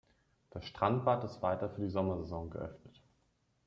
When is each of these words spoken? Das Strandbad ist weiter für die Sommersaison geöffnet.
Das 0.49 0.65
Strandbad 0.65 1.23
ist 1.25 1.43
weiter 1.43 1.69
für 1.69 1.81
die 1.81 1.87
Sommersaison 1.91 2.49
geöffnet. 2.49 3.03